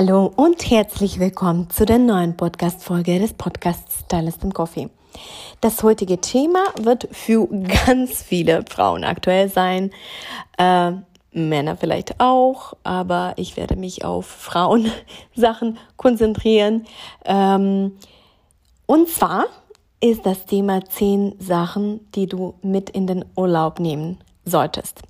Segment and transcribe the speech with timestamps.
[0.00, 4.90] Hallo und herzlich willkommen zu der neuen Podcast-Folge des Podcasts Stylist and Coffee.
[5.60, 7.48] Das heutige Thema wird für
[7.84, 9.90] ganz viele Frauen aktuell sein.
[10.56, 10.92] Äh,
[11.32, 16.86] Männer vielleicht auch, aber ich werde mich auf Frauensachen konzentrieren.
[17.24, 17.96] Ähm,
[18.86, 19.46] und zwar
[20.00, 25.02] ist das Thema zehn Sachen, die du mit in den Urlaub nehmen solltest.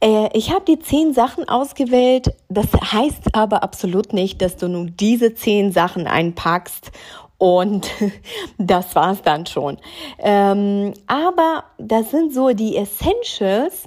[0.00, 2.34] Äh, ich habe die zehn Sachen ausgewählt.
[2.48, 6.90] Das heißt aber absolut nicht, dass du nun diese zehn Sachen einpackst
[7.38, 7.90] und
[8.58, 9.78] das war's dann schon.
[10.18, 13.86] Ähm, aber das sind so die Essentials,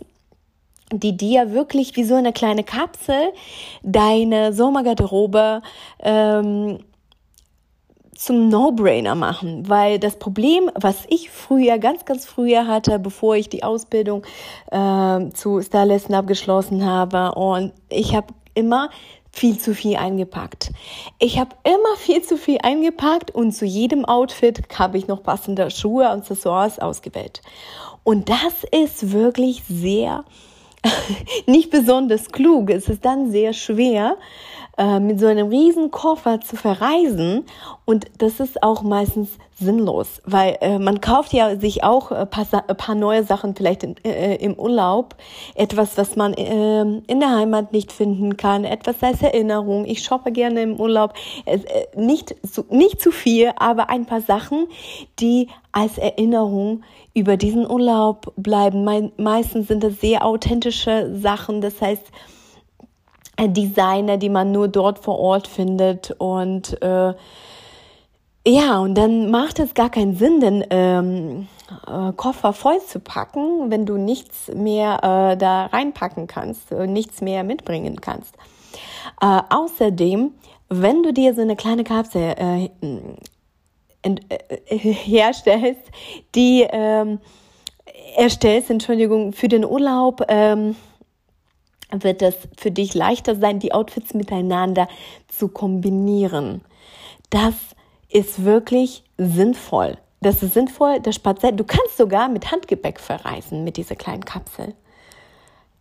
[0.92, 3.32] die dir wirklich wie so eine kleine Kapsel
[3.82, 5.62] deine Sommergarderobe
[6.00, 6.80] ähm,
[8.16, 13.50] zum No-Brainer machen, weil das Problem, was ich früher, ganz, ganz früher hatte, bevor ich
[13.50, 14.24] die Ausbildung
[14.72, 18.90] äh, zu Stylisten abgeschlossen habe und ich habe immer
[19.32, 20.72] viel zu viel eingepackt.
[21.18, 25.72] Ich habe immer viel zu viel eingepackt und zu jedem Outfit habe ich noch passende
[25.72, 27.42] Schuhe und Accessoires ausgewählt.
[28.04, 30.24] Und das ist wirklich sehr,
[31.48, 32.70] nicht besonders klug.
[32.70, 34.18] Es ist dann sehr schwer,
[34.78, 37.46] äh, mit so einem riesen Koffer zu verreisen.
[37.86, 42.46] Und das ist auch meistens sinnlos, weil äh, man kauft ja sich auch ein paar,
[42.68, 45.16] ein paar neue Sachen vielleicht in, äh, im Urlaub,
[45.56, 49.86] etwas, was man äh, in der Heimat nicht finden kann, etwas als Erinnerung.
[49.86, 51.14] Ich shoppe gerne im Urlaub,
[51.46, 51.60] äh,
[51.96, 54.68] nicht, zu, nicht zu viel, aber ein paar Sachen,
[55.20, 58.84] die als Erinnerung über diesen Urlaub bleiben.
[58.84, 62.12] Me meistens sind das sehr authentische Sachen, das heißt,
[63.40, 67.14] Designer, die man nur dort vor Ort findet und äh,
[68.46, 71.48] ja, und dann macht es gar keinen Sinn, den ähm,
[71.88, 77.22] äh, Koffer voll zu packen, wenn du nichts mehr äh, da reinpacken kannst, äh, nichts
[77.22, 78.36] mehr mitbringen kannst.
[79.22, 80.34] Äh, außerdem,
[80.68, 82.70] wenn du dir so eine kleine Kapsel äh,
[84.02, 84.16] äh,
[84.78, 85.84] herstellst,
[86.36, 87.20] die ähm,
[88.18, 90.76] erstellst, Entschuldigung, für den Urlaub, ähm,
[91.92, 94.88] wird es für dich leichter sein, die Outfits miteinander
[95.28, 96.62] zu kombinieren.
[97.30, 97.56] Das
[98.10, 99.98] ist wirklich sinnvoll.
[100.22, 101.60] Das ist sinnvoll, das spart Zeit.
[101.60, 104.74] Du kannst sogar mit Handgepäck verreisen mit dieser kleinen Kapsel.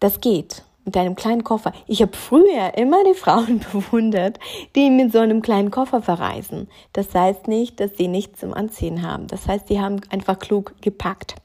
[0.01, 1.73] Das geht mit deinem kleinen Koffer.
[1.87, 4.39] Ich habe früher immer die Frauen bewundert,
[4.75, 6.69] die mit so einem kleinen Koffer verreisen.
[6.93, 9.29] Das heißt nicht, dass sie nichts zum Anziehen haben.
[9.29, 11.37] Das heißt, sie haben einfach klug gepackt.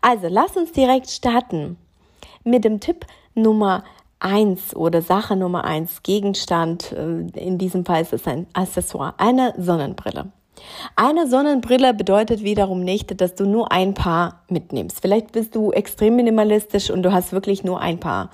[0.00, 1.76] Also, lass uns direkt starten
[2.44, 3.84] mit dem Tipp Nummer
[4.20, 9.54] eins oder Sache Nummer eins, Gegenstand, äh, in diesem Fall ist es ein Accessoire, eine
[9.58, 10.32] Sonnenbrille.
[10.96, 15.00] Eine Sonnenbrille bedeutet wiederum nicht, dass du nur ein Paar mitnimmst.
[15.00, 18.30] Vielleicht bist du extrem minimalistisch und du hast wirklich nur ein Paar.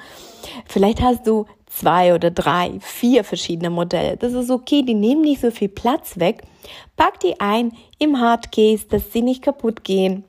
[0.67, 4.17] Vielleicht hast du zwei oder drei, vier verschiedene Modelle.
[4.17, 6.43] Das ist okay, die nehmen nicht so viel Platz weg.
[6.97, 10.25] Pack die ein im Hardcase, dass sie nicht kaputt gehen.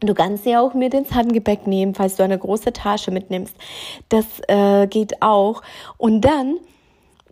[0.00, 3.54] Du kannst sie auch mit ins Handgepäck nehmen, falls du eine große Tasche mitnimmst.
[4.08, 5.62] Das äh, geht auch.
[5.98, 6.58] Und dann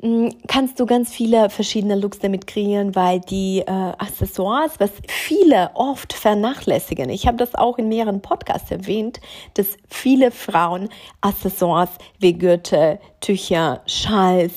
[0.03, 4.91] mh, mm, kannst du ganz viele verschiedene Looks damit kreieren, weil die äh, Accessoires, was
[5.06, 9.19] viele oft vernachlässigen, ich habe das auch in mehreren Podcasts erwähnt,
[9.55, 10.91] dass viele Frauen
[11.23, 14.53] Accessoires wie Gürtel, Tücher, Schals,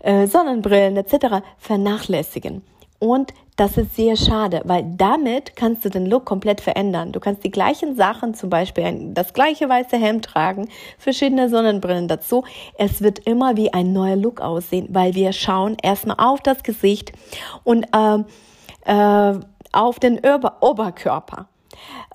[0.00, 1.44] äh, Sonnenbrillen etc.
[1.58, 2.62] vernachlässigen.
[2.98, 7.12] Und das ist sehr schade, weil damit kannst du den Look komplett verändern.
[7.12, 10.68] Du kannst die gleichen Sachen, zum Beispiel das gleiche weiße Hemd tragen,
[10.98, 12.44] verschiedene Sonnenbrillen dazu.
[12.78, 17.12] Es wird immer wie ein neuer Look aussehen, weil wir schauen erstmal auf das Gesicht
[17.62, 18.24] und äh,
[18.86, 19.40] äh,
[19.72, 21.48] auf den Ober Oberkörper.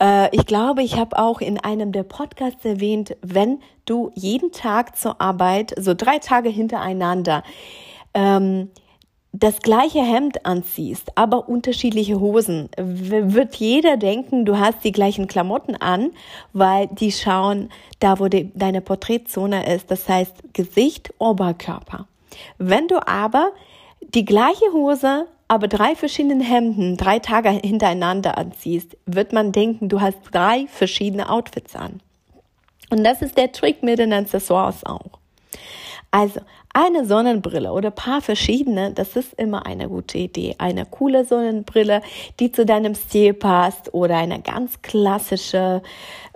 [0.01, 4.95] Äh, ich glaube, ich habe auch in einem der Podcasts erwähnt, wenn du jeden Tag
[4.95, 7.44] zur Arbeit, so drei Tage hintereinander,
[8.13, 8.69] ähm,
[9.39, 15.75] das gleiche Hemd anziehst, aber unterschiedliche Hosen, wird jeder denken, du hast die gleichen Klamotten
[15.75, 16.12] an,
[16.54, 17.69] weil die schauen
[18.00, 22.07] da, wo die, deine Porträtzone ist, das heißt Gesicht, Oberkörper.
[22.57, 23.51] Wenn du aber
[24.01, 30.01] die gleiche Hose, aber drei verschiedene Hemden drei Tage hintereinander anziehst, wird man denken, du
[30.01, 32.01] hast drei verschiedene Outfits an.
[32.90, 35.19] Und das ist der Trick mit den Accessoires auch.
[36.12, 36.39] Also
[36.74, 40.56] eine Sonnenbrille oder paar verschiedene, das ist immer eine gute Idee.
[40.57, 42.01] Eine coole Sonnenbrille,
[42.39, 45.81] die zu deinem Stil passt oder eine ganz klassische,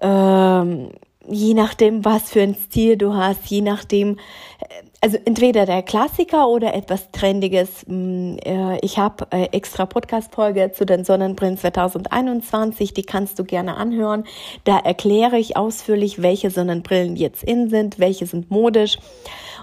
[0.02, 0.90] ähm,
[1.28, 4.18] je nachdem, was für ein Stil du hast, je nachdem,
[4.60, 4.66] äh,
[5.00, 7.86] also entweder der Klassiker oder etwas Trendiges.
[7.88, 13.78] Mm, äh, ich habe äh, extra Podcast-Folge zu den Sonnenbrillen 2021, die kannst du gerne
[13.78, 14.26] anhören.
[14.64, 18.98] Da erkläre ich ausführlich, welche Sonnenbrillen jetzt in sind, welche sind modisch.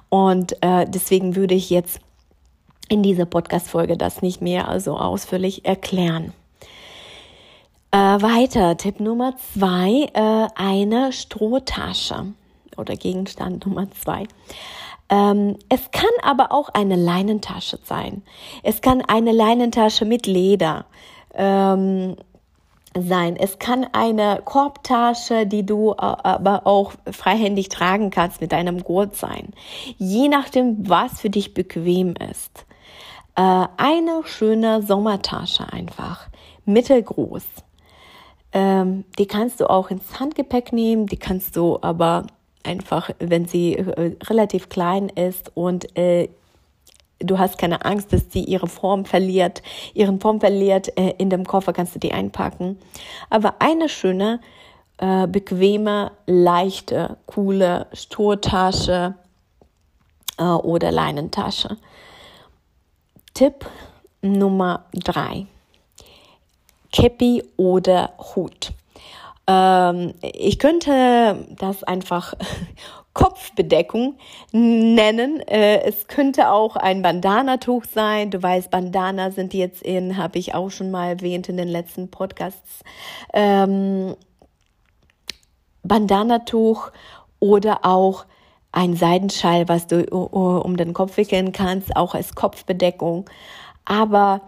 [0.08, 2.00] Und äh, deswegen würde ich jetzt
[2.88, 6.32] in dieser Podcast-Folge das nicht mehr also ausführlich erklären.
[7.90, 12.26] Äh, weiter, Tipp Nummer zwei, äh, eine Strohtasche
[12.76, 14.24] oder Gegenstand Nummer zwei.
[15.10, 18.22] Ähm, es kann aber auch eine Leinentasche sein.
[18.62, 20.84] Es kann eine Leinentasche mit Leder
[21.34, 22.16] ähm,
[22.96, 23.36] sein.
[23.36, 29.16] Es kann eine Korbtasche, die du äh, aber auch freihändig tragen kannst, mit einem Gurt
[29.16, 29.52] sein.
[29.98, 32.66] Je nachdem, was für dich bequem ist.
[33.36, 36.28] Äh, eine schöne Sommertasche einfach,
[36.64, 37.44] mittelgroß.
[38.52, 42.26] Ähm, die kannst du auch ins Handgepäck nehmen, die kannst du aber
[42.64, 45.96] einfach, wenn sie äh, relativ klein ist und
[47.20, 49.62] du hast keine Angst, dass sie ihre Form verliert,
[49.94, 52.78] ihren Form verliert, äh, in dem Koffer kannst du die einpacken.
[53.30, 54.40] Aber eine schöne,
[54.98, 59.14] äh, bequeme, leichte, coole Sturtasche
[60.38, 61.76] äh, oder Leinentasche.
[63.34, 63.66] Tipp
[64.22, 65.46] Nummer drei.
[66.92, 68.72] Käppi oder Hut.
[69.48, 72.34] Ähm, ich könnte das einfach
[73.14, 74.16] Kopfbedeckung
[74.52, 75.40] nennen.
[75.40, 78.30] Äh, es könnte auch ein Bandana-Tuch sein.
[78.30, 82.10] Du weißt, Bandana sind jetzt in, habe ich auch schon mal erwähnt in den letzten
[82.10, 82.84] Podcasts.
[83.32, 84.14] Ähm,
[85.82, 86.92] Bandana-Tuch
[87.40, 88.26] oder auch
[88.70, 93.24] ein Seidenschall, was du um den Kopf wickeln kannst, auch als Kopfbedeckung.
[93.86, 94.42] Aber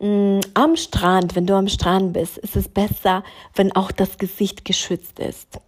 [0.00, 3.22] am Strand, wenn du am Strand bist, ist es besser,
[3.54, 5.60] wenn auch das Gesicht geschützt ist.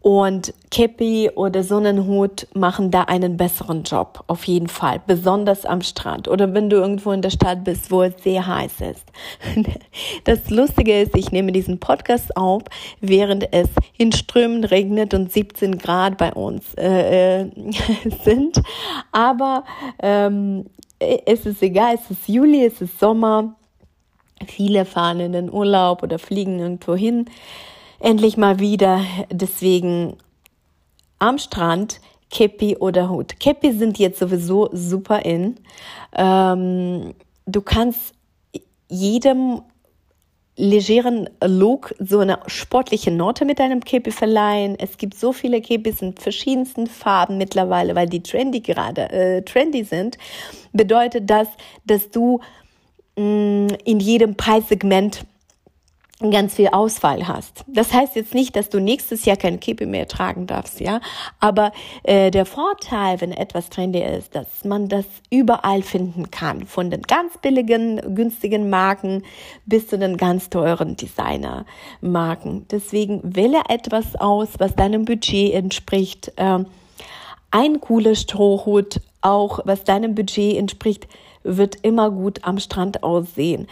[0.00, 6.28] Und Käppi oder Sonnenhut machen da einen besseren Job, auf jeden Fall, besonders am Strand
[6.28, 9.04] oder wenn du irgendwo in der Stadt bist, wo es sehr heiß ist.
[10.24, 12.62] Das Lustige ist, ich nehme diesen Podcast auf,
[13.00, 17.50] während es in Strömen regnet und 17 Grad bei uns äh, äh
[18.24, 18.62] sind.
[19.10, 19.64] Aber
[20.00, 20.66] ähm,
[20.98, 23.57] es ist egal, es ist Juli, es ist Sommer
[24.46, 27.26] Viele fahren in den Urlaub oder fliegen irgendwo hin.
[28.00, 29.00] Endlich mal wieder.
[29.30, 30.16] Deswegen
[31.18, 32.00] am Strand
[32.30, 33.40] Käppi oder Hut.
[33.40, 35.56] Käppi sind jetzt sowieso super in.
[36.14, 37.14] Ähm,
[37.46, 38.14] du kannst
[38.88, 39.62] jedem
[40.56, 44.76] legeren Look so eine sportliche Note mit deinem Käppi verleihen.
[44.78, 49.84] Es gibt so viele Käppis in verschiedensten Farben mittlerweile, weil die trendy gerade äh, trendy
[49.84, 50.18] sind.
[50.72, 51.48] Bedeutet das,
[51.86, 52.40] dass du
[53.18, 55.24] in jedem Preissegment
[56.20, 57.64] ganz viel Auswahl hast.
[57.68, 61.00] Das heißt jetzt nicht, dass du nächstes Jahr kein Kippe mehr tragen darfst, ja.
[61.38, 61.72] Aber
[62.02, 67.02] äh, der Vorteil, wenn etwas trendy ist, dass man das überall finden kann, von den
[67.02, 69.22] ganz billigen, günstigen Marken
[69.64, 72.66] bis zu den ganz teuren Designer-Marken.
[72.68, 76.32] Deswegen wähle etwas aus, was deinem Budget entspricht.
[76.36, 76.64] Äh,
[77.50, 81.06] ein cooler Strohhut, auch was deinem Budget entspricht,
[81.42, 83.68] wird immer gut am Strand aussehen.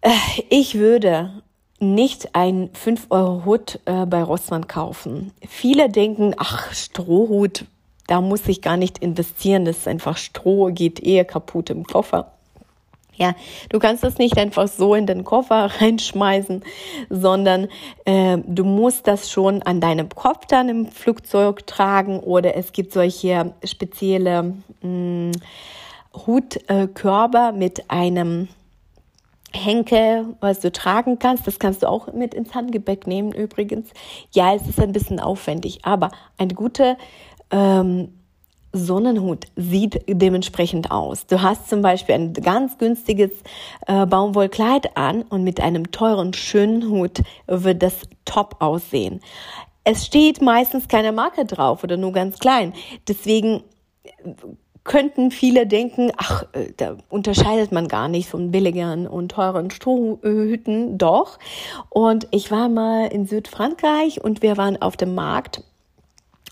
[0.00, 0.10] Äh,
[0.48, 1.42] ich würde
[1.80, 5.32] nicht ein 5-Euro-Hut äh, bei Rossmann kaufen.
[5.46, 7.64] Viele denken, ach, Strohhut,
[8.08, 12.32] da muss ich gar nicht investieren, das ist einfach Stroh, geht eher kaputt im Koffer.
[13.14, 13.34] Ja,
[13.68, 16.62] du kannst das nicht einfach so in den Koffer reinschmeißen,
[17.10, 17.68] sondern
[18.04, 22.92] äh, du musst das schon an deinem Kopf dann im Flugzeug tragen oder es gibt
[22.92, 25.32] solche spezielle mh, mm,
[26.14, 28.48] Hutkörper mit einem
[29.52, 31.46] Henkel, was du tragen kannst.
[31.46, 33.90] Das kannst du auch mit ins Handgepäck nehmen übrigens.
[34.32, 36.96] Ja, es ist ein bisschen aufwendig, aber ein guter
[37.50, 38.12] ähm,
[38.72, 41.26] Sonnenhut sieht dementsprechend aus.
[41.26, 43.30] Du hast zum Beispiel ein ganz günstiges
[43.86, 49.20] äh, Baumwollkleid an und mit einem teuren, schönen Hut wird das top aussehen.
[49.84, 52.74] Es steht meistens keine Marke drauf oder nur ganz klein.
[53.08, 53.62] Deswegen
[54.88, 60.98] könnten viele denken, ach, äh, da unterscheidet man gar nicht von billigeren und teuren Strohhüten.
[60.98, 61.38] Doch.
[61.90, 65.62] Und ich war mal in Südfrankreich und wir waren auf dem Markt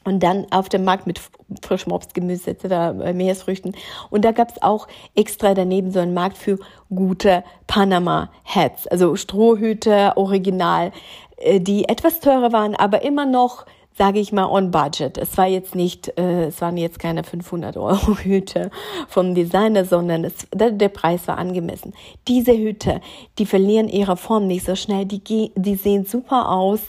[0.05, 1.21] und dann auf dem Markt mit
[1.63, 3.75] frischem Obst, etc., äh, Meeresfrüchten.
[4.11, 6.59] Und da gab's auch extra daneben so einen Markt für
[6.95, 10.93] gute Panama-Hats, also Strohhüte, original,
[11.39, 13.65] äh, die etwas teurer waren, aber immer noch
[13.97, 15.17] sage ich mal, on budget.
[15.17, 18.71] Es war jetzt nicht, äh, es waren jetzt keine 500 Euro Hüte
[19.09, 21.95] vom Designer, sondern es, der, der, Preis war angemessen.
[22.29, 23.01] Diese Hüte,
[23.39, 26.81] die verlieren ihre Form nicht so schnell, die, die sehen super aus,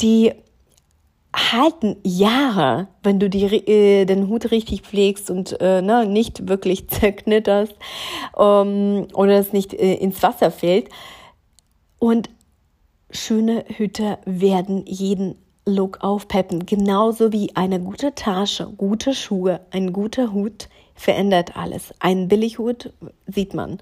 [0.00, 0.32] die
[1.34, 6.88] halten Jahre, wenn du die, äh, den Hut richtig pflegst und äh, ne, nicht wirklich
[6.90, 7.74] zerknitterst
[8.38, 10.90] ähm, oder es nicht äh, ins Wasser fällt.
[11.98, 12.28] Und
[13.10, 16.66] schöne Hüte werden jeden Look aufpeppen.
[16.66, 21.94] Genauso wie eine gute Tasche, gute Schuhe, ein guter Hut verändert alles.
[22.00, 22.92] Ein Billighut
[23.26, 23.78] sieht man.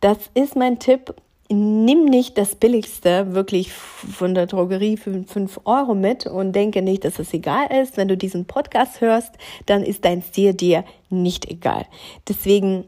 [0.00, 1.14] Das ist mein Tipp.
[1.52, 7.04] Nimm nicht das Billigste wirklich von der Drogerie für 5 Euro mit und denke nicht,
[7.04, 7.96] dass es egal ist.
[7.96, 9.32] Wenn du diesen Podcast hörst,
[9.66, 11.86] dann ist dein Stil dir nicht egal.
[12.28, 12.84] Deswegen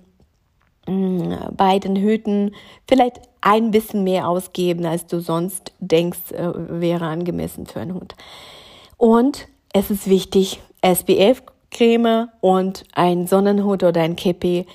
[0.87, 2.55] bei den Hüten
[2.89, 8.15] vielleicht ein bisschen mehr ausgeben, als du sonst denkst, äh, wäre angemessen für einen Hund.
[8.97, 14.67] Und es ist wichtig, SPF-Creme und ein Sonnenhut oder ein Käppi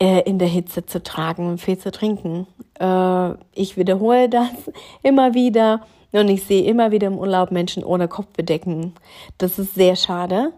[0.00, 2.46] äh, in der Hitze zu tragen und viel zu trinken.
[2.80, 4.50] Äh, ich wiederhole das
[5.02, 5.80] immer wieder
[6.12, 8.94] und ich sehe immer wieder im Urlaub Menschen ohne Kopfbedecken.
[9.38, 10.52] Das ist sehr schade,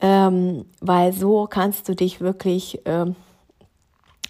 [0.00, 3.16] ähm, weil so kannst du dich wirklich ähm,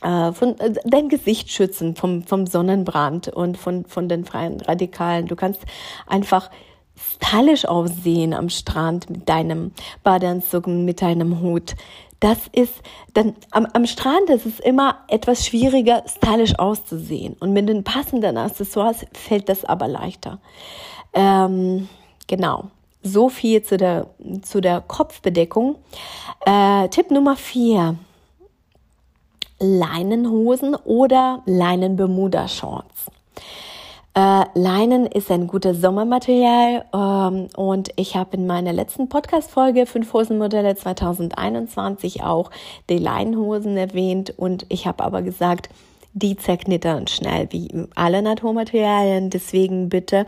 [0.02, 5.26] äh, von äh, dein Gesicht schützen vom, vom Sonnenbrand und von, von den freien Radikalen.
[5.26, 5.60] Du kannst
[6.06, 6.50] einfach
[6.96, 11.74] stylisch aussehen am Strand mit deinem Badeanzug mit deinem Hut.
[12.20, 12.74] Das ist
[13.14, 17.34] dann am, am Strand ist es immer etwas schwieriger, stylisch auszusehen.
[17.40, 20.38] Und mit den passenden Accessoires fällt das aber leichter.
[21.14, 21.88] Ähm,
[22.28, 22.64] genau.
[23.02, 24.06] So viel zu der,
[24.42, 25.76] zu der Kopfbedeckung.
[26.46, 27.96] Äh, Tipp Nummer vier
[29.62, 33.06] Leinenhosen oder Leinen-Bermuda-Shorts.
[34.14, 40.12] Äh, Leinen ist ein gutes Sommermaterial ähm, und ich habe in meiner letzten Podcast-Folge fünf
[40.12, 42.50] Hosenmodelle 2021 auch
[42.90, 45.70] die Leinenhosen erwähnt und ich habe aber gesagt,
[46.12, 49.30] die zerknittern schnell wie alle Naturmaterialien.
[49.30, 50.26] Deswegen bitte,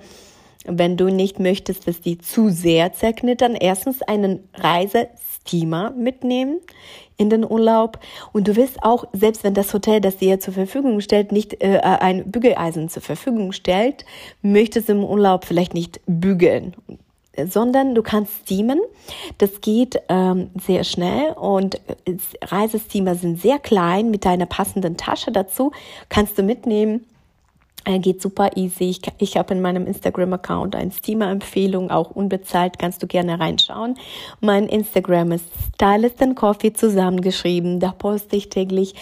[0.64, 4.49] wenn du nicht möchtest, dass die zu sehr zerknittern, erstens einen
[5.44, 6.60] Reisesteamer mitnehmen
[7.16, 7.98] in den Urlaub.
[8.32, 11.78] Und du wirst auch, selbst wenn das Hotel das dir zur Verfügung stellt, nicht äh,
[11.78, 14.04] ein Bügeleisen zur Verfügung stellt,
[14.42, 16.74] möchtest im Urlaub vielleicht nicht bügeln
[17.50, 18.80] sondern du kannst steamen.
[19.38, 25.32] Das geht ähm, sehr schnell und äh, Reisesteamer sind sehr klein mit deiner passenden Tasche
[25.32, 25.72] dazu.
[26.08, 27.04] Kannst du mitnehmen
[27.85, 28.85] geht super easy.
[28.85, 33.97] Ich, ich habe in meinem Instagram-Account ein Steamer-Empfehlung, auch unbezahlt, kannst du gerne reinschauen.
[34.41, 37.81] Mein Instagram ist Stylist and Coffee zusammengeschrieben.
[37.81, 38.95] Da poste ich täglich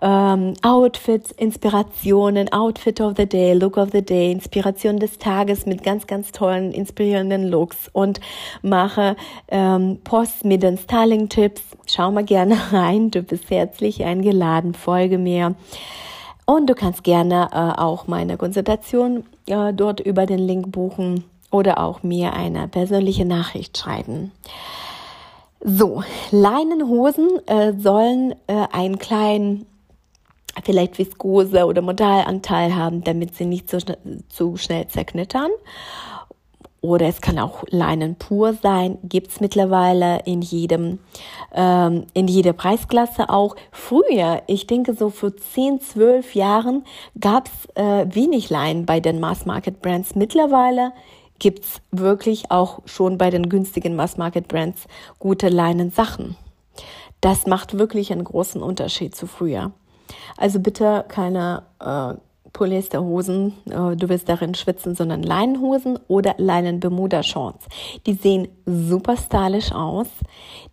[0.00, 5.82] ähm, Outfits, Inspirationen, Outfit of the Day, Look of the Day, Inspiration des Tages mit
[5.82, 8.20] ganz, ganz tollen, inspirierenden Looks und
[8.62, 9.16] mache
[9.48, 11.62] ähm, Posts mit den Styling-Tipps.
[11.86, 15.54] Schau mal gerne rein, du bist herzlich eingeladen, folge mir.
[16.50, 21.78] Und du kannst gerne äh, auch meine Konsultation äh, dort über den Link buchen oder
[21.78, 24.32] auch mir eine persönliche Nachricht schreiben.
[25.60, 26.02] So,
[26.32, 29.64] Leinenhosen äh, sollen äh, einen kleinen
[30.64, 33.78] vielleicht Viskose oder Modalanteil haben, damit sie nicht so,
[34.28, 35.50] zu schnell zerknittern
[36.80, 40.98] oder es kann auch Leinen pur sein, gibt's mittlerweile in jedem,
[41.52, 43.56] ähm, in jeder Preisklasse auch.
[43.70, 46.84] Früher, ich denke so vor 10, 12 Jahren,
[47.18, 50.14] gab's äh, wenig Leinen bei den Mass Market Brands.
[50.14, 50.92] Mittlerweile
[51.38, 54.86] gibt's wirklich auch schon bei den günstigen Mass Market Brands
[55.18, 56.36] gute Leinensachen.
[57.20, 59.72] Das macht wirklich einen großen Unterschied zu früher.
[60.36, 62.14] Also bitte keine äh,
[62.52, 67.66] Polyesterhosen, äh, du willst darin schwitzen, sondern Leinenhosen oder Leinen-Bermuda-Shorts.
[68.06, 70.08] Die sehen super stylisch aus.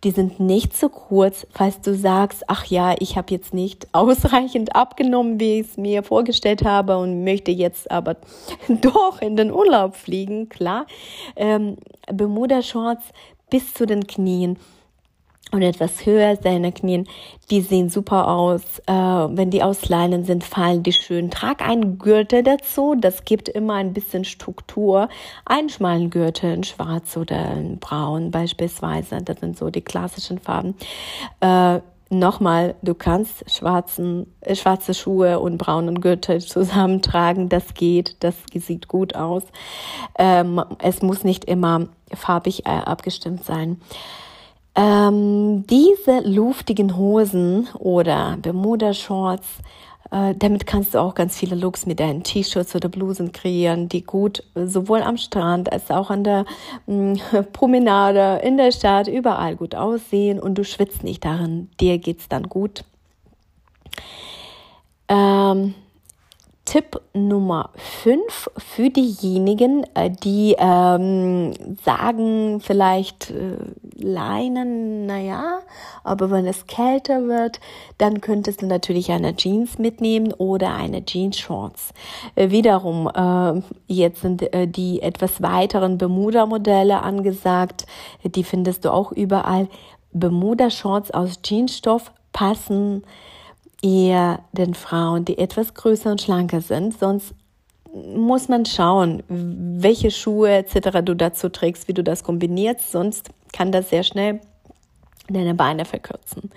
[0.04, 4.76] Die sind nicht zu kurz, falls du sagst, ach ja, ich habe jetzt nicht ausreichend
[4.76, 8.18] abgenommen, wie ich es mir vorgestellt habe und möchte jetzt aber
[8.68, 10.50] doch in den Urlaub fliegen.
[10.50, 10.86] Klar,
[11.36, 11.78] ähm,
[12.12, 13.06] Bermuda-Shorts
[13.50, 14.58] bis zu den Knien
[15.52, 17.08] und etwas höher seine Knien,
[17.50, 18.80] die sehen super aus.
[18.86, 21.32] Äh, wenn die aus Leinen sind, fallen die schön.
[21.32, 25.10] Trag einen Gürtel dazu, das gibt immer ein bisschen Struktur.
[25.46, 30.76] Einen schmalen Gürtel in schwarz oder in braun beispielsweise, das sind so die klassischen Farben.
[31.40, 37.50] Äh, Nochmal, du kannst schwarzen, äh, schwarze Schuhe und braunen Gürtel zusammentragen.
[37.50, 39.44] Das geht, das sieht gut aus.
[40.18, 43.82] Ähm, es muss nicht immer farbig äh, abgestimmt sein.
[44.78, 49.48] Ähm, diese luftigen Hosen oder Bermuda-Shorts
[50.12, 54.04] Äh, damit kannst du auch ganz viele Looks mit deinen T-Shirts oder Blusen kreieren, die
[54.04, 56.46] gut sowohl am Strand als auch an der
[56.86, 61.70] mh, mm, Promenade, in der Stadt, überall gut aussehen und du schwitzt nicht darin.
[61.80, 62.86] Dir geht's dann gut.
[65.10, 65.74] Ähm,
[66.68, 71.54] Tipp Nummer 5 für diejenigen, äh, die ähm,
[71.86, 73.56] sagen, vielleicht äh,
[73.96, 75.60] Leinen, naja,
[76.04, 77.62] aber wenn es kälter wird,
[77.98, 81.94] dann könntest du natürlich eine Jeans mitnehmen oder eine Jeans Shorts.
[82.36, 87.86] Äh, wiederum, äh, jetzt sind äh, die etwas weiteren Bermuda-Modelle angesagt,
[88.26, 89.70] die findest du auch überall.
[90.12, 93.04] Bermuda-Shorts aus Jeansstoff passen
[93.82, 96.98] eher den Frauen, die etwas größer und schlanker sind.
[96.98, 97.34] Sonst
[97.94, 101.00] muss man schauen, welche Schuhe etc.
[101.04, 102.92] du dazu trägst, wie du das kombinierst.
[102.92, 104.42] Sonst kann das sehr schnell
[105.30, 106.52] deine Beine verkürzen.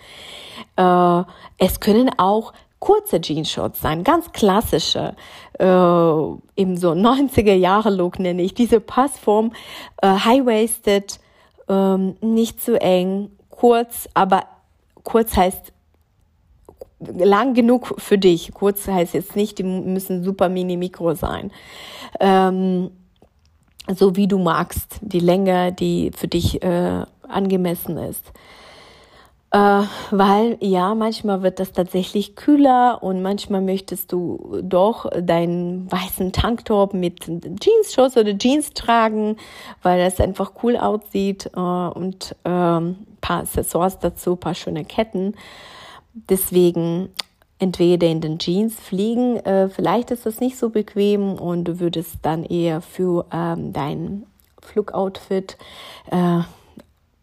[0.77, 1.23] Äh,
[1.59, 5.15] es können auch kurze Jeansshorts sein, ganz klassische,
[5.59, 9.53] äh, eben so 90er Jahre Look nenne ich, diese Passform,
[10.03, 11.21] äh, high-waisted,
[11.69, 14.45] äh, nicht zu eng, kurz, aber
[15.05, 15.73] kurz heißt
[17.01, 18.53] lang genug für dich.
[18.53, 21.51] Kurz heißt jetzt nicht, die müssen super mini mikro sein.
[22.19, 22.91] Ähm,
[23.89, 28.33] so wie du magst, die Länge, die für dich äh, angemessen ist.
[29.53, 36.31] Äh, weil ja, manchmal wird das tatsächlich kühler und manchmal möchtest du doch deinen weißen
[36.31, 39.37] Tanktop mit Jeans-Shorts oder Jeans tragen,
[39.83, 45.35] weil das einfach cool aussieht äh, und ähm, paar Accessoires dazu, paar schöne Ketten.
[46.13, 47.11] Deswegen
[47.59, 52.17] entweder in den Jeans fliegen, äh, vielleicht ist das nicht so bequem und du würdest
[52.23, 54.27] dann eher für ähm, dein
[54.63, 55.57] Flugoutfit
[56.11, 56.41] äh,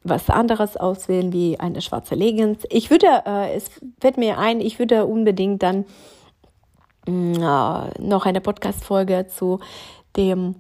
[0.04, 2.60] was anderes auswählen, wie eine schwarze Leggings.
[2.70, 5.86] Ich würde, äh, es fällt mir ein, ich würde unbedingt dann
[7.08, 9.60] mm, äh, noch eine Podcast-Folge zu
[10.16, 10.56] dem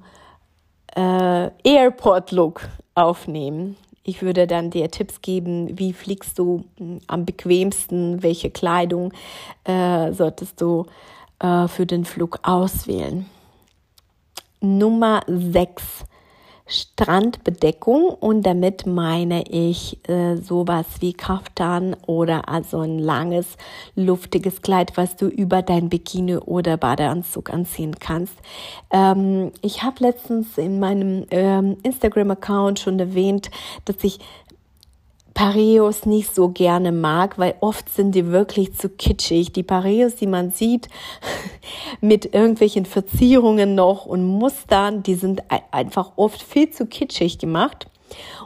[0.95, 3.77] äh, Airport-Look aufnehmen.
[4.09, 9.11] Ich würde dann dir Tipps geben, wie fliegst du hm, am bequemsten, welche Kleidung
[9.65, 10.85] äh, solltest du
[11.39, 13.25] äh, für den Flug auswählen.
[14.61, 16.05] Nummer 6
[16.67, 23.57] Strandbedeckung und damit meine ich äh, sowas wie Kaftan oder also ein langes,
[23.95, 28.35] luftiges Kleid, was du über dein Bikini oder Badeanzug anziehen kannst.
[28.91, 33.49] Ähm, ich habe letztens in meinem ähm, Instagram-Account schon erwähnt,
[33.85, 34.19] dass ich
[35.37, 39.53] Pareos nicht so gerne mag, weil oft sind die wirklich zu kitschig.
[39.53, 40.89] Die Pareos, die man sieht
[42.01, 47.85] mit irgendwelchen Verzierungen noch und Mustern, die sind einfach oft viel zu kitschig gemacht.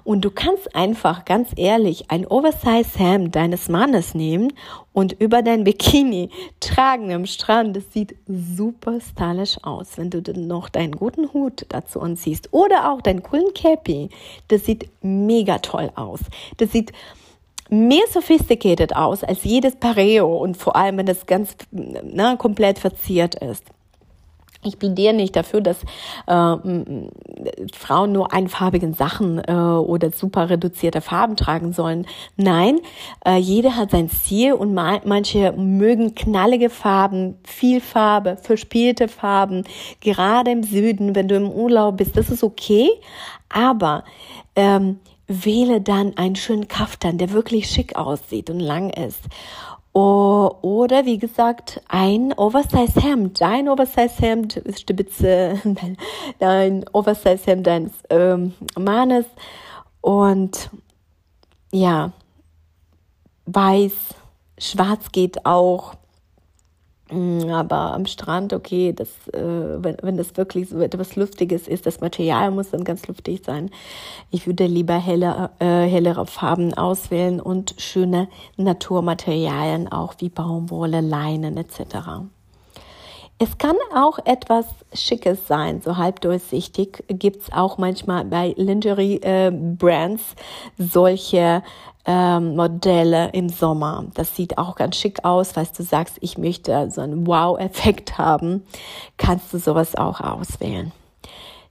[0.03, 4.53] Und du kannst einfach ganz ehrlich ein Oversize Hemd deines Mannes nehmen
[4.93, 7.75] und über dein Bikini tragen am Strand.
[7.75, 12.91] Das sieht super stylisch aus, wenn du dann noch deinen guten Hut dazu anziehst oder
[12.91, 14.09] auch deinen coolen Cappy.
[14.47, 16.19] Das sieht mega toll aus.
[16.57, 16.91] Das sieht
[17.69, 23.35] mehr sophisticated aus als jedes Pareo und vor allem, wenn das ganz na, komplett verziert
[23.35, 23.63] ist.
[24.63, 25.81] Ich plädiere nicht dafür, dass
[26.27, 26.55] äh,
[27.73, 32.05] Frauen nur einfarbigen Sachen äh, oder super reduzierte Farben tragen sollen.
[32.37, 32.79] Nein,
[33.25, 39.63] äh, jeder hat sein Ziel und ma manche mögen knallige Farben, viel Farbe, verspielte Farben.
[39.99, 42.89] Gerade im Süden, wenn du im Urlaub bist, das ist okay.
[43.49, 44.03] Aber
[44.55, 49.21] ähm, wähle dann einen schönen Kaftan, der wirklich schick aussieht und lang ist.
[49.93, 55.97] Oder wie gesagt, ein Oversize Hemd, dein Oversize Hemd ist Spitze, dein,
[56.39, 59.25] dein Oversize Hemd deines ähm, Mannes
[59.99, 60.69] und
[61.73, 62.11] ja,
[63.45, 63.93] weiß,
[64.57, 65.95] schwarz geht auch.
[67.11, 71.85] Mm, aber am Strand, okay, das, äh, wenn, wenn das wirklich so etwas Lustiges ist,
[71.85, 73.69] das Material muss dann ganz luftig sein.
[74.29, 81.57] Ich würde lieber helle, äh, hellere Farben auswählen und schöne Naturmaterialien, auch wie Baumwolle, Leinen
[81.57, 82.21] etc.
[83.43, 90.83] Es kann auch etwas Schickes sein, so halbdurchsichtig gibt es auch manchmal bei Lingerie-Brands äh,
[90.83, 91.63] solche
[92.05, 94.05] ähm, Modelle im Sommer.
[94.13, 98.61] Das sieht auch ganz schick aus, falls du sagst, ich möchte so einen Wow-Effekt haben,
[99.17, 100.91] kannst du sowas auch auswählen.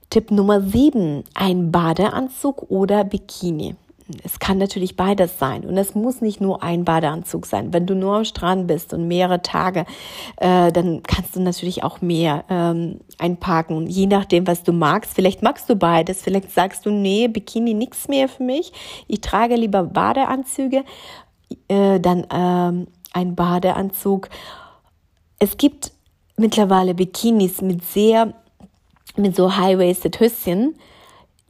[0.09, 3.77] Tipp Nummer sieben: ein Badeanzug oder Bikini
[4.23, 5.65] es kann natürlich beides sein.
[5.65, 7.73] Und es muss nicht nur ein Badeanzug sein.
[7.73, 9.85] Wenn du nur am Strand bist und mehrere Tage,
[10.37, 13.87] äh, dann kannst du natürlich auch mehr ähm, einpacken.
[13.87, 15.13] Je nachdem, was du magst.
[15.13, 16.21] Vielleicht magst du beides.
[16.21, 18.73] Vielleicht sagst du, nee, Bikini nichts mehr für mich.
[19.07, 20.83] Ich trage lieber Badeanzüge.
[21.67, 24.29] Äh, dann ähm, ein Badeanzug
[25.39, 25.91] Es gibt
[26.37, 28.33] mittlerweile Bikinis mit sehr,
[29.15, 30.75] mit so high-waisted Höschen,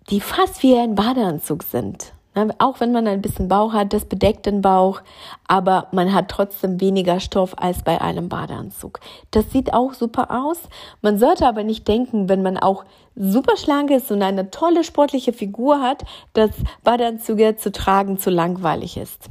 [0.10, 2.13] die fast wie ein Badeanzug sind.
[2.60, 5.02] Auch wenn man ein bisschen Bauch hat, das bedeckt den Bauch,
[5.48, 9.02] aber man hat trotzdem weniger Stoff als bei einem Badeanzug.
[9.32, 10.58] Das sieht auch super aus.
[11.02, 15.34] Man sollte aber nicht denken, wenn man auch super schlank ist und eine tolle sportliche
[15.34, 16.52] Figur hat, dass
[16.86, 19.30] Badeanzüge zu tragen zu langweilig ist.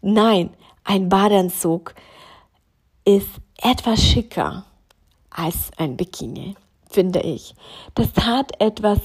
[0.00, 0.48] Nein,
[0.84, 1.94] ein Badeanzug
[3.04, 3.28] ist
[3.62, 4.64] etwas schicker
[5.30, 6.54] als ein Bikini,
[6.88, 7.54] finde ich.
[7.94, 9.00] Das hat etwas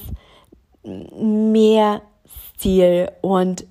[0.82, 2.00] mehr
[2.56, 3.66] Stil und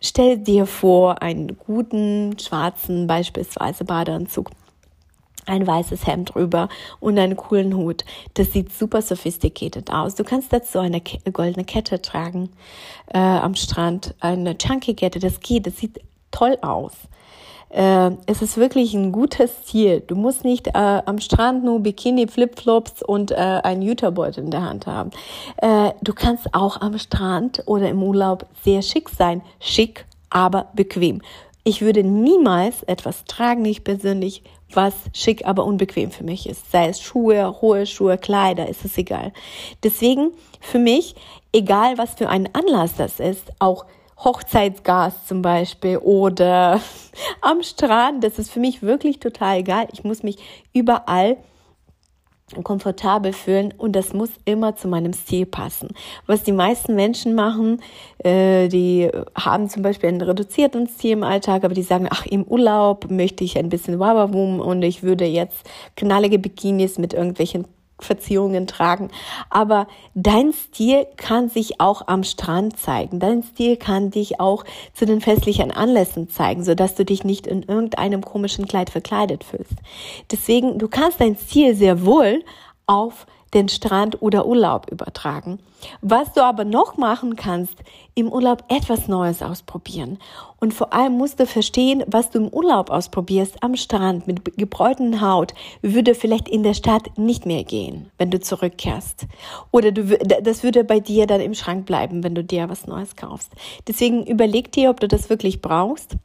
[0.00, 4.50] stell dir vor einen guten schwarzen beispielsweise Badeanzug
[5.46, 6.68] ein weißes Hemd drüber
[7.00, 8.04] und einen coolen Hut.
[8.34, 10.14] Das sieht super sophisticated aus.
[10.14, 12.50] Du kannst dazu eine goldene Kette tragen
[13.12, 15.18] äh, am Strand, eine chunky Kette.
[15.18, 16.92] Das geht, das sieht toll aus
[17.74, 20.02] äh, es ist wirklich ein gutes Ziel.
[20.06, 24.62] Du musst nicht äh, am Strand nur Bikini, Flipflops und äh, ein Jutebeutel in der
[24.62, 25.10] Hand haben.
[25.56, 29.42] Äh, du kannst auch am Strand oder im Urlaub sehr schick sein.
[29.58, 31.20] Schick, aber bequem.
[31.64, 36.70] Ich würde niemals etwas tragen, ich persönlich, was schick, aber unbequem für mich ist.
[36.70, 39.32] Sei es Schuhe, hohe Schuhe, Kleider, ist es egal.
[39.82, 41.16] Deswegen für mich,
[41.52, 43.84] egal was für ein Anlass das ist, auch
[44.18, 46.80] Hochzeitsgas zum Beispiel oder
[47.40, 48.24] am Strand.
[48.24, 49.88] Das ist für mich wirklich total egal.
[49.92, 50.38] Ich muss mich
[50.72, 51.36] überall
[52.62, 55.88] komfortabel fühlen und das muss immer zu meinem Stil passen.
[56.26, 57.80] Was die meisten Menschen machen,
[58.18, 62.44] äh, die haben zum Beispiel einen reduzierten Stil im Alltag, aber die sagen, ach, im
[62.44, 67.66] Urlaub möchte ich ein bisschen Wabawum und ich würde jetzt knallige Bikinis mit irgendwelchen
[67.98, 69.10] Verzierungen tragen.
[69.50, 73.20] Aber dein Stil kann sich auch am Strand zeigen.
[73.20, 77.62] Dein Stil kann dich auch zu den festlichen Anlässen zeigen, sodass du dich nicht in
[77.62, 79.74] irgendeinem komischen Kleid verkleidet fühlst.
[80.30, 82.44] Deswegen, du kannst dein Stil sehr wohl
[82.86, 85.58] auf den Strand oder Urlaub übertragen.
[86.00, 87.76] Was du aber noch machen kannst,
[88.14, 90.18] im Urlaub etwas Neues ausprobieren.
[90.58, 95.20] Und vor allem musst du verstehen, was du im Urlaub ausprobierst am Strand mit gebräunten
[95.20, 99.26] Haut, würde vielleicht in der Stadt nicht mehr gehen, wenn du zurückkehrst.
[99.70, 103.16] Oder du, das würde bei dir dann im Schrank bleiben, wenn du dir was Neues
[103.16, 103.50] kaufst.
[103.86, 106.16] Deswegen überleg dir, ob du das wirklich brauchst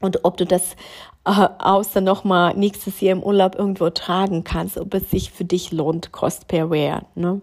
[0.00, 0.76] und ob du das
[1.24, 5.72] äh, außer nochmal nächstes Jahr im Urlaub irgendwo tragen kannst, ob es sich für dich
[5.72, 7.06] lohnt, Cost per Wear.
[7.14, 7.40] Ne?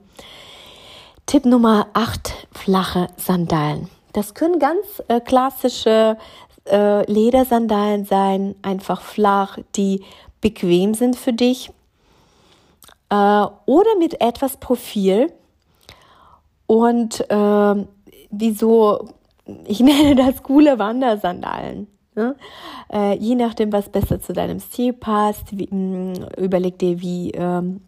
[1.26, 3.90] Tipp Nummer 8, flache Sandalen.
[4.14, 6.18] Das können ganz äh, klassische
[6.70, 10.04] äh, Ledersandalen sein, einfach flach, die
[10.42, 11.72] bequem sind für dich.
[13.10, 15.32] Äh, oder mit etwas Profil.
[16.68, 17.86] Und äh,
[18.32, 19.10] wie so,
[19.66, 21.88] ich nenne das coole Wandersandalen.
[22.15, 22.36] Ne?
[22.91, 27.32] Äh, je nachdem, was besser zu deinem Stil passt, wie, mh, mm, überleg dir, wie,
[27.32, 27.82] ähm,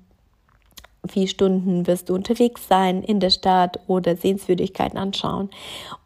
[1.03, 5.49] wie Stunden wirst du unterwegs sein in der Stadt oder Sehenswürdigkeiten anschauen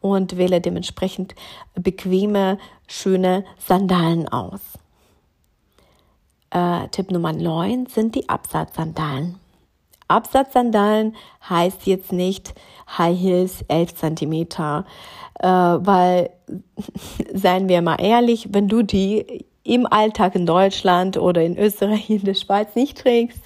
[0.01, 1.35] und wähle dementsprechend
[1.75, 4.61] bequeme, schöne Sandalen aus.
[6.49, 9.35] Äh, Tipp Nummer 9 sind die Absatzsandalen.
[10.07, 11.15] Absatzsandalen
[11.49, 12.53] heißt jetzt nicht
[12.97, 14.85] High Heels 11 Zentimeter,
[15.39, 16.29] äh, weil,
[17.33, 22.23] seien wir mal ehrlich, wenn du die im Alltag in Deutschland oder in Österreich, in
[22.23, 23.41] der Schweiz nicht trägst,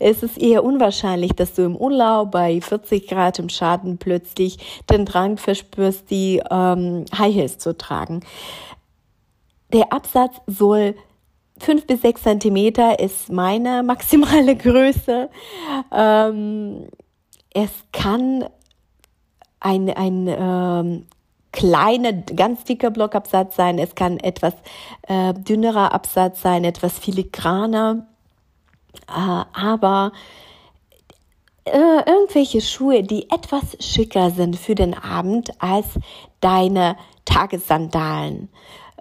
[0.00, 4.58] ist es eher unwahrscheinlich, dass du im Urlaub bei 40 Grad im Schatten plötzlich
[4.90, 8.20] den Drang verspürst, die ähm, High Heels zu tragen.
[9.72, 10.96] Der Absatz soll
[11.60, 15.28] fünf bis sechs Zentimeter ist meine maximale Größe.
[15.92, 16.86] Ähm,
[17.52, 18.44] es kann
[19.60, 21.06] ein, ein ähm,
[21.52, 23.78] kleiner, ganz dicker Blockabsatz sein.
[23.78, 24.54] Es kann etwas
[25.02, 28.06] äh, dünnerer Absatz sein, etwas filigraner.
[29.08, 30.12] Äh, aber
[31.64, 35.86] äh, irgendwelche Schuhe, die etwas schicker sind für den Abend als
[36.40, 38.48] deine Tagessandalen,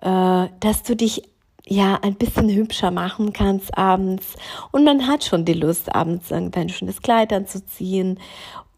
[0.02, 1.24] äh, dass du dich
[1.70, 4.36] ja ein bisschen hübscher machen kannst abends
[4.72, 8.20] und man hat schon die Lust abends irgendein schönes Kleid anzuziehen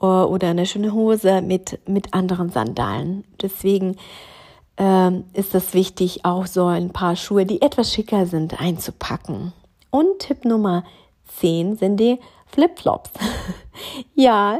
[0.01, 3.23] äh, oder eine schöne Hose mit mit anderen Sandalen.
[3.41, 3.97] Deswegen
[4.77, 9.53] ähm, ist es wichtig, auch so ein paar Schuhe, die etwas schicker sind, einzupacken.
[9.89, 10.83] Und Tipp Nummer
[11.39, 13.11] 10 sind die Flipflops.
[14.15, 14.59] ja,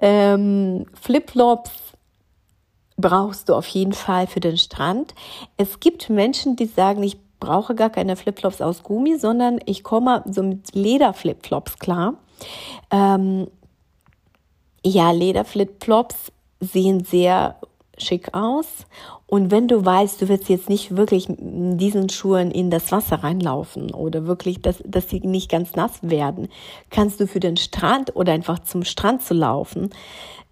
[0.00, 1.70] ähm, Flipflops
[2.96, 5.14] brauchst du auf jeden Fall für den Strand.
[5.56, 10.22] Es gibt Menschen, die sagen, ich brauche gar keine Flipflops aus Gummi, sondern ich komme
[10.30, 12.14] so mit Lederflipflops klar.
[12.90, 13.48] Ähm,
[14.84, 17.56] ja, Lederflipflops sehen sehr
[17.98, 18.66] schick aus.
[19.26, 23.22] Und wenn du weißt, du wirst jetzt nicht wirklich in diesen Schuhen in das Wasser
[23.22, 26.48] reinlaufen oder wirklich, dass, dass sie nicht ganz nass werden,
[26.90, 29.90] kannst du für den Strand oder einfach zum Strand zu laufen,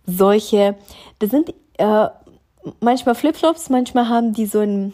[0.06, 0.76] solche,
[1.18, 2.06] das sind äh,
[2.80, 4.92] manchmal Flipflops, manchmal haben die so ein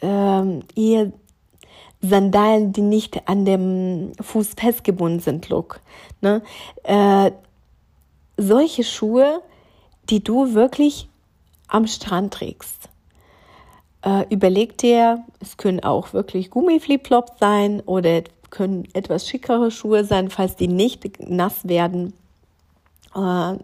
[0.00, 1.12] äh, eher
[2.02, 5.80] Sandalen, die nicht an dem Fuß festgebunden sind, Look.
[6.20, 6.42] Ne?
[6.82, 7.32] Äh,
[8.36, 9.42] solche Schuhe,
[10.08, 11.08] die du wirklich
[11.68, 12.88] am Strand trägst.
[14.02, 20.30] Äh, überleg dir, es können auch wirklich Gummiflipflops sein oder können etwas schickere Schuhe sein,
[20.30, 22.14] falls die nicht nass werden.
[23.14, 23.54] Äh,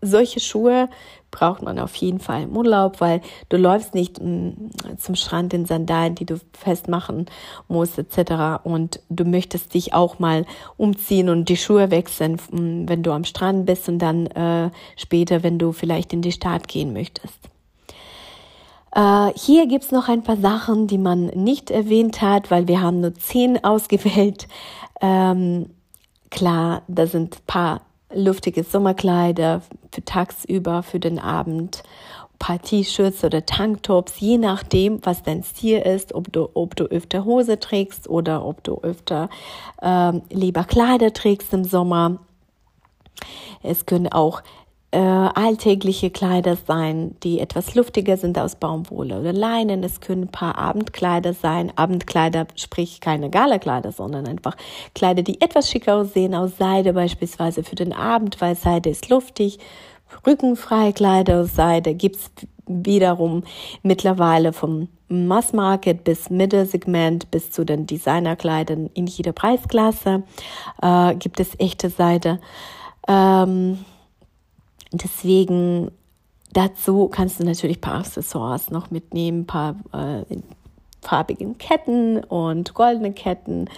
[0.00, 0.88] solche Schuhe
[1.30, 5.66] braucht man auf jeden Fall im Urlaub, weil du läufst nicht mm, zum Strand in
[5.66, 7.26] Sandalen, die du festmachen
[7.68, 8.64] musst etc.
[8.64, 13.24] Und du möchtest dich auch mal umziehen und die Schuhe wechseln, mm, wenn du am
[13.24, 17.38] Strand bist und dann äh, später, wenn du vielleicht in die Stadt gehen möchtest.
[18.92, 23.00] Äh, hier gibt's noch ein paar Sachen, die man nicht erwähnt hat, weil wir haben
[23.00, 24.48] nur zehn ausgewählt.
[25.00, 25.70] Ähm,
[26.30, 31.82] klar, da sind paar luftige Sommerkleider für tagsüber, für den Abend,
[32.38, 37.24] paar T-Shirts oder Tanktops, je nachdem, was dein Stil ist, ob du, ob du öfter
[37.24, 39.28] Hose trägst oder ob du öfter
[39.82, 42.18] ähm, lieber Kleider trägst im Sommer.
[43.62, 44.42] Es können auch
[44.90, 49.82] äh, alltägliche Kleider sein, die etwas luftiger sind aus Baumwolle oder Leinen.
[49.84, 51.72] Es können ein paar Abendkleider sein.
[51.76, 54.56] Abendkleider, sprich keine Galakleider, sondern einfach
[54.94, 59.58] Kleider, die etwas schicker aussehen, aus Seide beispielsweise für den Abend, weil Seide ist luftig.
[60.26, 62.30] Rückenfreie Kleider aus Seide gibt's
[62.66, 63.44] wiederum
[63.82, 70.22] mittlerweile vom Mass Market bis Mittelsegment bis zu den Designerkleidern in jeder Preisklasse
[70.82, 72.40] äh, gibt es echte Seide.
[73.06, 73.78] Ähm,
[74.92, 75.90] Deswegen
[76.52, 80.24] dazu kannst du natürlich ein paar Accessoires noch mitnehmen, ein paar äh,
[81.02, 83.68] farbigen Ketten und goldene Ketten,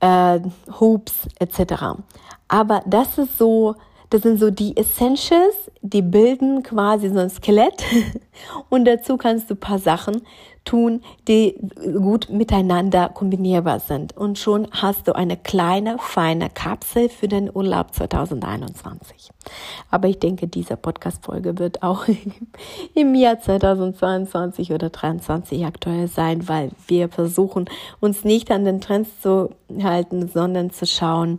[0.00, 0.40] äh,
[0.80, 2.00] Hoops etc.
[2.48, 3.76] Aber das ist so
[4.10, 7.82] das sind so die Essentials, die bilden quasi so ein Skelett.
[8.68, 10.22] Und dazu kannst du ein paar Sachen
[10.66, 11.58] tun, die
[11.94, 14.16] gut miteinander kombinierbar sind.
[14.16, 19.30] Und schon hast du eine kleine, feine Kapsel für den Urlaub 2021.
[19.90, 22.06] Aber ich denke, diese Podcast-Folge wird auch
[22.94, 27.66] im Jahr 2022 oder 2023 aktuell sein, weil wir versuchen,
[28.00, 29.50] uns nicht an den Trends zu
[29.82, 31.38] halten, sondern zu schauen,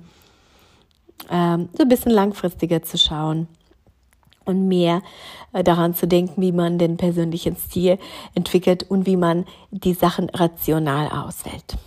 [1.29, 3.47] ähm, so ein bisschen langfristiger zu schauen
[4.45, 5.01] und mehr
[5.53, 7.97] äh, daran zu denken, wie man den persönlichen Stil
[8.33, 11.77] entwickelt und wie man die Sachen rational auswählt.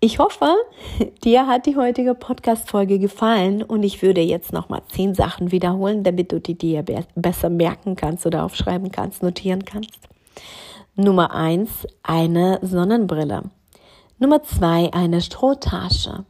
[0.00, 0.54] Ich hoffe,
[1.24, 6.30] dir hat die heutige Podcast-Folge gefallen und ich würde jetzt nochmal zehn Sachen wiederholen, damit
[6.30, 6.84] du die dir
[7.16, 9.98] besser merken kannst oder aufschreiben kannst, notieren kannst.
[10.94, 13.50] Nummer eins, eine Sonnenbrille.
[14.18, 16.24] Nummer zwei, eine Strohtasche.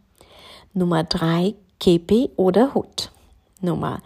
[0.74, 3.10] Nummer drei, Kepi oder Hut.
[3.60, 4.00] Nummer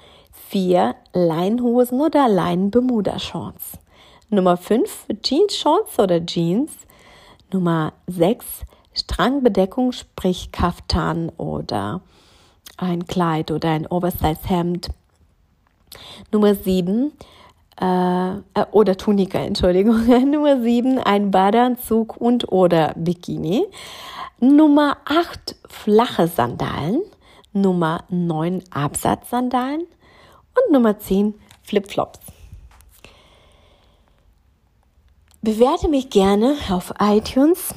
[0.49, 3.79] 4 Leinhosen oder Lein-Bermuda-Shorts.
[4.29, 6.73] Nummer 5 Jeans-Shorts oder Jeans.
[7.53, 8.47] Nummer 6
[8.95, 12.03] Strangbedeckung, sprich Kaftan oder
[12.77, 14.91] ein Kleid oder ein Oversize-Hemd.
[16.31, 17.13] Nummer 7
[17.81, 20.07] äh, äh, oder Tunika, Entschuldigung.
[20.31, 23.67] Nummer 7 ein Badeanzug und oder Bikini.
[24.41, 27.03] Nummer 8 flache Sandalen.
[27.53, 32.21] Nummer 9 Absatzsandalen und Nummer 10 Flipflops.
[35.45, 37.75] Bewerte mich gerne auf iTunes,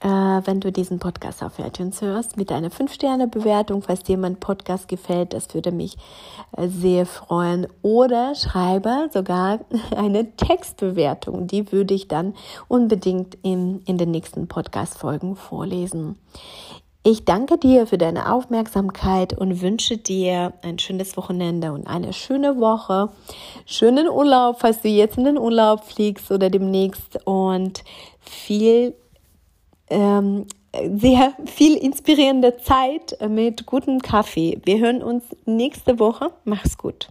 [0.00, 4.88] äh, wenn du diesen Podcast auf iTunes hörst, mit einer 5-Sterne-Bewertung, falls dir mein Podcast
[4.88, 5.32] gefällt.
[5.32, 5.96] Das würde mich
[6.54, 7.66] äh, sehr freuen.
[7.80, 9.60] Oder schreibe sogar
[9.96, 11.46] eine Textbewertung.
[11.46, 12.34] Die würde ich dann
[12.68, 16.18] unbedingt in, in den nächsten Podcast-Folgen vorlesen.
[17.04, 22.60] Ich danke dir für deine Aufmerksamkeit und wünsche dir ein schönes Wochenende und eine schöne
[22.60, 23.08] Woche,
[23.66, 27.82] schönen Urlaub, falls du jetzt in den Urlaub fliegst oder demnächst und
[28.20, 28.94] viel,
[29.90, 34.60] ähm, sehr viel inspirierende Zeit mit gutem Kaffee.
[34.64, 36.30] Wir hören uns nächste Woche.
[36.44, 37.10] Mach's gut.